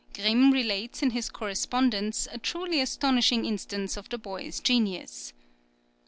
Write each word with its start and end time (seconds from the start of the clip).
Grimm 0.15 0.51
relates 0.51 1.03
in 1.03 1.11
his 1.11 1.29
correspondence 1.29 2.27
a 2.31 2.39
truly 2.39 2.81
astonishing 2.81 3.45
instance 3.45 3.95
of 3.97 4.09
the 4.09 4.17
boy's 4.17 4.59
genius. 4.59 5.31